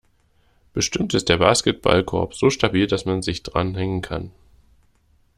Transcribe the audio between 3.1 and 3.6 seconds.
sich